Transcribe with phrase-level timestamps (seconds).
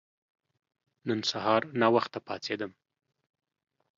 [1.07, 2.71] نن سهار ناوخته پاڅیدم.